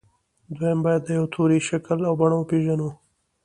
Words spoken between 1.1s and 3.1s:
يوه توري شکل او بڼه وپېژنو.